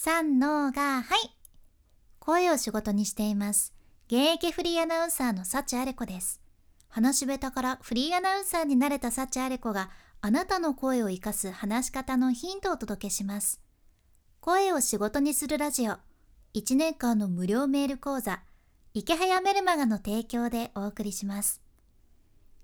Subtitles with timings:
[0.00, 1.36] 三のがはい。
[2.20, 3.74] 声を仕事にしています。
[4.06, 6.40] 現役フリーアナウンサーの幸あれ子です。
[6.88, 9.90] 話し下手からフリーアナウンサーになれた幸あれ子が
[10.20, 13.60] あなたの声を生かす話し方のヒントをお届けします。
[14.40, 15.94] 声を仕事にするラジオ。
[16.54, 18.40] 1年間の無料メール講座。
[18.94, 21.60] 池早メルマガの提供でお送りします。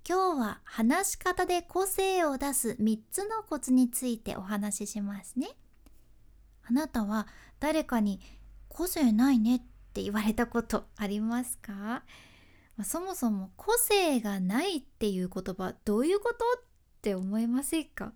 [0.07, 5.49] 今日は話し方で個性を出す3つのコツについてお話ししますね。
[6.67, 7.27] あなたは
[7.59, 8.19] 誰かに
[8.67, 9.59] 個性ないねっ
[9.93, 12.03] て言われたことありますか、
[12.83, 16.43] そもそも個性がないっていう言葉どういうこと？
[16.59, 16.63] っ
[17.01, 18.13] て思いませんか？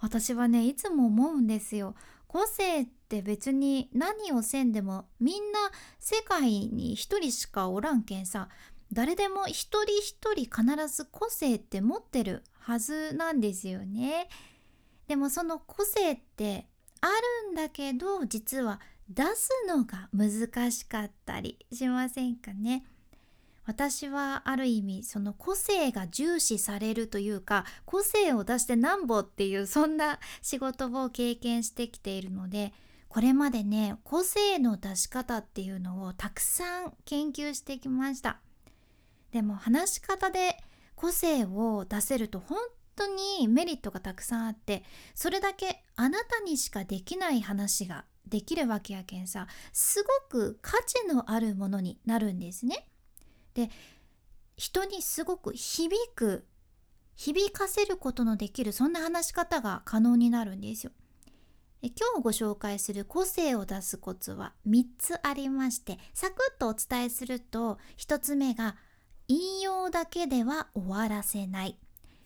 [0.00, 1.94] 私はねいつも思うんですよ。
[2.28, 5.58] 個性って別に何をせんでもみんな
[5.98, 8.48] 世界に一人しかおらんけんさ。
[8.92, 14.28] 誰でも一人一人必ず個性って持ってるはずなんですよね。
[15.08, 16.68] でもその個性って
[17.00, 17.06] あ
[17.46, 22.84] るんだけど実は出すのが難しかったりしませんかね？
[23.64, 32.72] 私はある意味その個性が重視されるというか個性を出してなんぼっていうそんな仕事を経験してきているので
[33.08, 38.38] これまでね個性の出し方っていうのをたくさん研究してきました。
[39.32, 40.56] でも話し方で
[40.94, 42.58] 個性を出せると本
[42.96, 44.82] 当にメリットがたくさんあって
[45.14, 52.88] それだけあなたにしかできない話ができるわけやけんさすごく価値のあるものになるんですね。
[53.54, 53.70] で
[54.56, 56.46] 人にすごく響く
[57.14, 60.92] 響かせることのできるそんな話し方が可能になるんですよ。
[61.82, 68.76] 今日ご紹介する個性を出すコツは3つありましてサクッとお伝えすると1つ目が
[69.28, 71.78] 引用だけでは終わらせない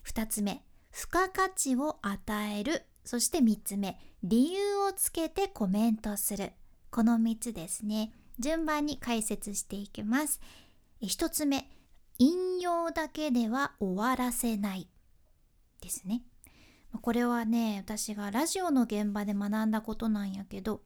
[0.05, 2.83] 2つ目付加価値を与える。
[3.03, 6.51] そして3つ目理由をつけてコメントする。
[6.89, 8.13] この3つですね。
[8.39, 10.39] 順番に解説していきます。
[11.01, 11.69] 1つ目
[12.19, 14.87] 引用だけでは終わらせない。
[15.81, 16.23] ですね。
[16.99, 20.81] これはね私がラジオの現場で学んだことなんやけど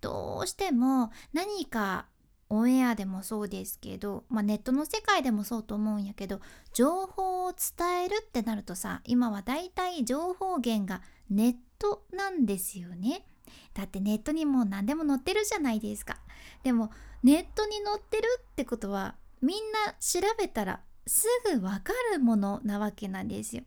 [0.00, 2.06] どうしても何か
[2.48, 6.40] オンエアでもそうですけど、まあ、ネットの世界でもそうと思うんやけど
[6.72, 13.26] 情報を伝えるってなるとさ今はだいたい情報源がネットなんですよね。
[13.72, 16.18] だってネットにもう何でも載ってるじゃないですか。
[16.62, 16.90] でも
[17.22, 23.62] ネットに載ってるってことはみんな調べたらすぐわかるものなわけなんですよ。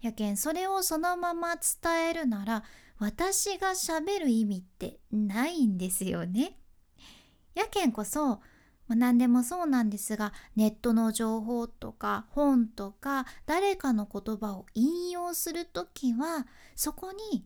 [0.00, 2.64] やけんそれをそのまま伝えるなら
[2.98, 6.58] 私がしゃべる意味ってないんですよね。
[7.56, 8.40] やけんこそ、
[8.86, 16.46] ま、何でもそうなんですがネットの情報とか本とか誰かの言葉を引用する時は
[16.76, 17.44] そこに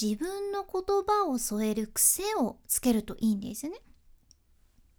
[0.00, 3.74] 自分の言葉を添える癖をつけるといいんですね。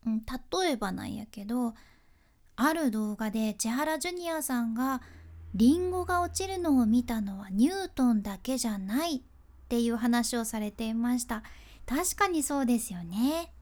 [0.06, 0.26] うん、
[0.62, 1.76] 例えばなんやけど
[2.56, 5.02] ある動画で千原ジュニアさんが
[5.56, 9.22] リンゴが落ちるのを見たのはニュートンだけじゃないっ
[9.70, 11.44] ていう話をされていました。
[11.86, 13.54] 確かにそうですよね。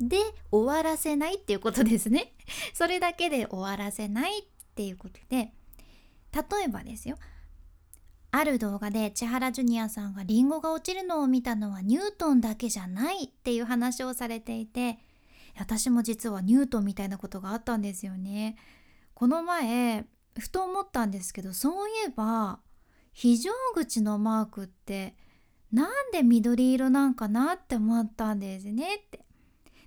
[0.00, 0.18] で
[0.50, 2.32] 終わらせないっていうことですね。
[2.74, 5.52] それだけで終わらせないっていうことで
[6.32, 7.16] 例えばですよ
[8.30, 14.98] ある動画で千原ジュニアさんがリンゴが落ちるのを見たのはニュートンだけじゃないっていう話をされていて
[15.58, 18.56] 私も実はニュートンみたいなことがあったんですよね。
[19.14, 20.04] この前
[20.38, 22.60] ふと思ったんですけどそういえば
[23.14, 25.16] 非常口のマークって
[25.72, 29.25] なんで緑色なんかなって思ったんですねって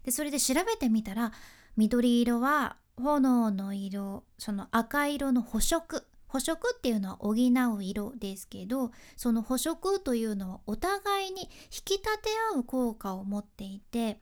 [0.10, 1.32] でそれで調べてみたら
[1.78, 11.50] 緑色は炎の色その赤色の補色補色っていうのは補う色ですけどその補色というのはお互いに引
[11.86, 14.20] き立て合う効果を持っていて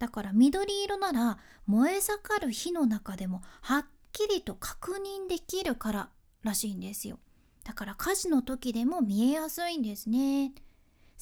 [0.00, 6.08] だから緑色なら燃え盛る火の中でもはっきりと確認できるから
[6.42, 7.20] らしいんですよ。
[7.62, 10.52] だから火事の時でも見えやすいんですね。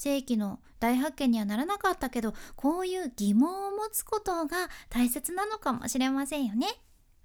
[0.00, 6.68] 世紀の大発見にはならなかったけどこういう疑問を持つことが大切なのかもしれませんよね。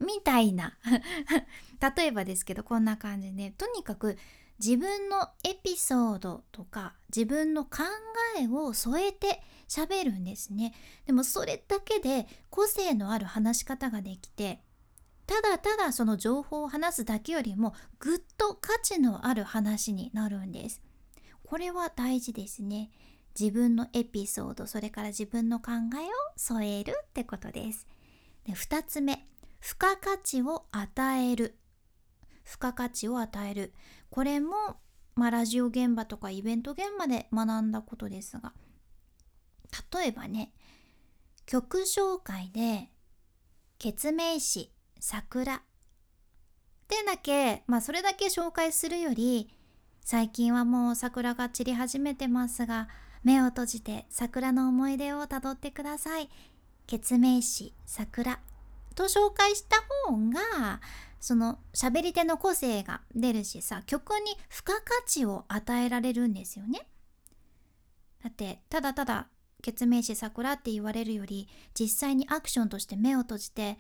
[0.02, 0.78] みたいな。
[1.98, 4.18] 例えばですけどこんな感じでとにかく
[4.60, 7.84] 自分のエピソードとか自分の考
[8.42, 10.74] えを添えて喋るんですね。
[11.06, 14.60] でもそれだけで個性のある話し方ができて
[15.26, 20.82] ただただその情報を話すだけよりもぐっと価値のある話になるんです。
[21.46, 22.92] これは大事ですね。
[23.40, 27.88] 自分のエピソードそれから自分の考えを添えるってことです。
[28.46, 29.28] で2つ目
[29.62, 31.58] 付加価値を与える。
[32.46, 33.74] 付加価値を与える。
[34.10, 34.78] これも、
[35.16, 38.54] まあ、ラジオ現場とかイベント現場で学んだことですが
[39.94, 40.54] 例えばね
[41.46, 42.90] 曲紹介で
[43.78, 45.62] 「決名詞桜」っ
[46.88, 49.50] てだけまあそれだけ紹介するより
[50.06, 52.90] 最近はもう桜が散り始めてますが
[53.24, 56.30] 目を閉じて桜の思い出をたどってください。
[56.86, 58.40] 決名詞桜
[58.94, 60.80] と紹介した方が
[61.20, 66.88] その喋り手の個性が出るしさ曲に付加価値を与えられるんですよね。
[68.24, 69.28] だってただただ
[69.64, 73.80] 「決名詞桜」って言われるより実際にアクションとして目を閉じて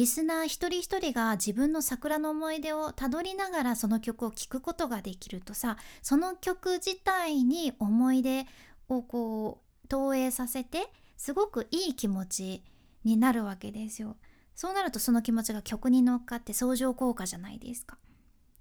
[0.00, 8.46] リスナー一人一人が自分の桜の思い出をたどりながらその曲を聴くことができるとさその曲自体に思い出
[8.88, 10.86] をこう投影させて
[11.18, 12.64] すごくいい気持ち
[13.04, 14.16] になるわけですよ。
[14.54, 17.98] そうなるとその気持ちが曲に乗っかって相乗効果じゃないですか。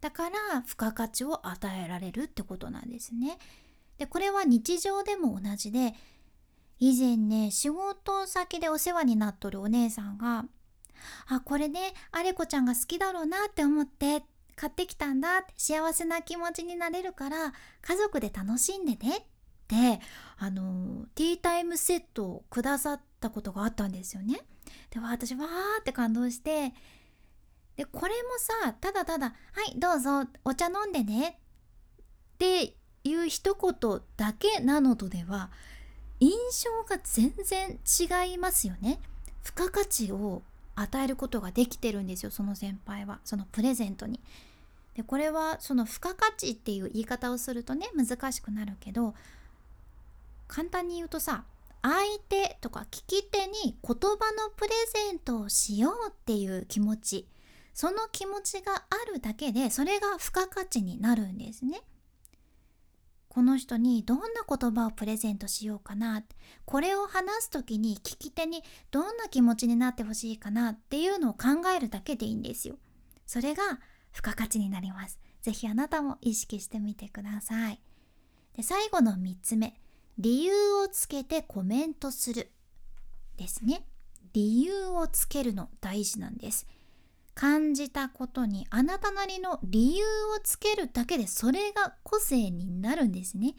[0.02, 3.38] だから付加価値を与えられるってことなんですね。
[3.98, 5.94] でこれは日常でも同じで
[6.80, 10.44] 以前ね仕事先でお世話になっとるお姉さんが
[11.28, 14.24] あこれねあれこちゃんが好きだろうなって思って
[14.56, 19.22] 買ってきたんだって幸せな気持ちになれるから家族で楽しんでねっ
[19.68, 20.02] て
[20.38, 24.42] あのティータイムセットをくださったことがあったんですよね。
[24.90, 26.74] で私わーって感動して
[27.78, 28.30] でこれも
[28.64, 31.40] さただただ「はいどうぞお茶飲んでね」
[32.36, 35.52] っていう一言だけなのとでは
[36.20, 36.32] 印
[36.66, 39.00] 象が全然違いますよね。
[39.42, 40.44] 付加価値を
[40.82, 44.20] 与えることができてるんですよその先輩はそのプレゼントに。
[44.96, 49.14] でこれはその付加価値っていう言い方をするとね難しくなるけど
[50.48, 51.46] 簡単に言うとさ
[51.82, 51.96] 相
[52.28, 54.70] 手とか聞き手に言葉のプレ
[55.08, 57.26] ゼントをしようっていう気持ち
[57.74, 61.82] その気持ちがあるだけでそれが付加価値になるんですね。
[63.30, 66.24] この人にどんな言葉をプレゼントしようかな
[66.66, 72.76] これを話す時に聞き手にどんな気持ちになってほしいかなっていうのを考えるだけでいいんですよ。
[73.28, 73.64] それが
[74.12, 75.20] 付加価値になります。
[75.42, 77.80] 是非あなたも意識してみてください。
[78.58, 79.80] で最後の3つ目
[80.18, 82.52] 理由をつけてコメントする
[83.38, 83.86] ですね。
[84.34, 86.68] 理由をつけるの大事なんです。
[87.40, 90.04] 感じたことにあなたなりの理由
[90.36, 93.56] をつけるだけでそれが個性になるんですね。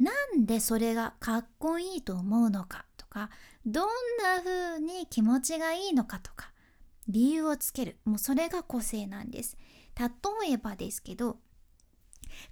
[0.00, 3.30] なんでそれがかっこいいと思うのかとか
[3.64, 3.86] どん
[4.20, 6.50] な風に気持ちがいいのかとか
[7.06, 9.56] 理由をつけるもうそれが個性なんです。
[9.96, 11.34] 例えばですけど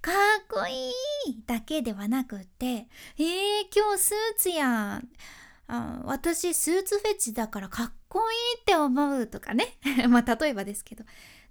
[0.01, 3.27] かっこいいだけではなくってえー、
[3.75, 5.09] 今日スーツやん
[5.67, 9.77] あ私スーツフェチだからかっこいいって思うとかね。
[10.09, 11.03] まあ例えばですけど。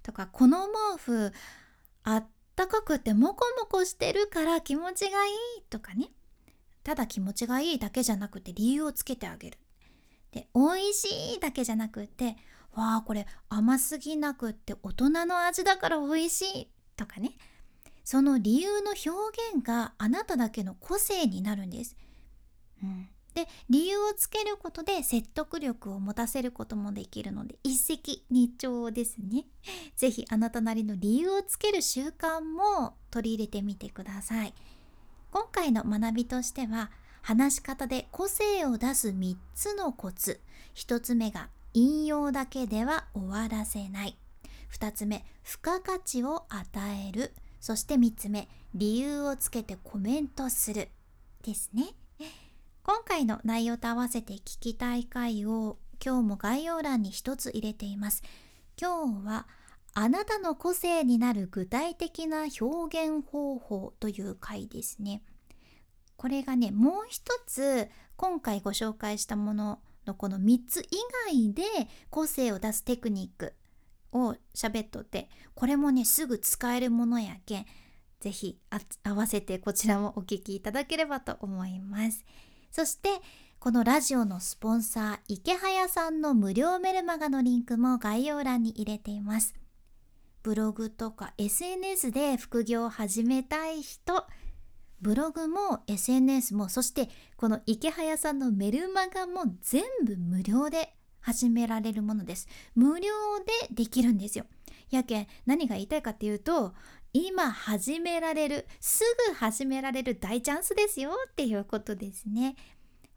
[0.03, 1.33] とかこの毛布
[2.03, 6.11] あったかくてモコモコしてるから気持ちがいいとかね。
[6.83, 9.57] ただ気持ちがいいだけじゃなくて理由をつけてあげる。
[10.31, 12.37] で美味しいだけじゃなくて
[12.73, 17.37] わあこれ甘すぎなくって大人の味だから美味しいとかね。
[18.07, 19.09] その理由の表
[19.53, 21.97] 現があなただけの個性になるんです、
[22.81, 29.45] うん、で理由をつけることで説得力を持たせることもできるので一石二鳥ですね。
[29.95, 34.55] 是非あなたなりの理由をつける習慣も取り入れてみてください。
[35.29, 36.89] 今回の学びとしては
[37.21, 40.41] 話し方で個性を出す3つのコツ
[40.73, 44.17] 1つ目が引用だけでは終わらせない
[44.71, 46.67] 2つ目付加価値を与
[47.07, 50.89] えるそして3つ目理由をつけてコメントする
[51.43, 51.93] ですね。
[52.89, 58.23] 今回の内容と合わせて聞きたい回を今日も概要欄に一つ入れています。
[58.81, 59.47] 今日は
[59.93, 65.21] あなたの個性になる具体的な表現方法という回ですね。
[66.15, 70.85] これがね、もう一つ今回ご紹介したもののこの3つ以
[71.25, 71.63] 外で
[72.09, 73.53] 個性を出すテクニック
[74.13, 77.65] を喋っとってこれもねすぐ使えるものやけん
[78.21, 78.57] 是非
[79.03, 82.23] 合わせてこちらもお聞きいただければと思います。
[82.71, 83.09] そして
[83.59, 89.55] このラジオのスポンサー池早さんの無料メルマガのリンクも概要欄に入れています。
[90.43, 94.25] ブログとか SNS で副業を始めたい人
[95.01, 102.47] ブログも SNS もそしてこの池早さんのメルマガも全部無料で始められるものです。
[102.75, 103.09] 無料
[103.67, 104.45] でできるんですよ。
[104.89, 106.73] やけん何が言いたいかっていうと
[107.13, 112.55] 今始められるすぐ始められる大チャンスですよっていうことですね。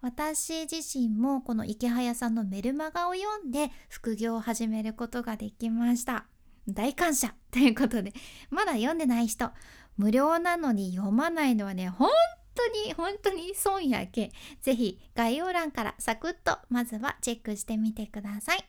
[0.00, 6.26] 私自身もこの池早さんのメルマガを読んで副業を始めることができました。
[6.66, 7.34] 大感謝。
[7.50, 8.14] ということで
[8.50, 9.50] まだ読んでない人
[9.96, 18.64] 無料なのに読まないのはね本当当に本当に損やけぜひ概要欄からサクッとまずはチェックしてみてください。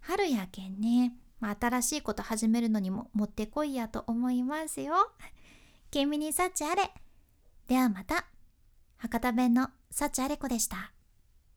[0.00, 4.94] 春やけんね、まあ、新しいこと始めるのにももってこいやと思いますよ。
[5.90, 6.90] 君に幸あれ
[7.66, 8.26] ではまた。
[8.96, 10.92] 博多弁の幸あれ子でした。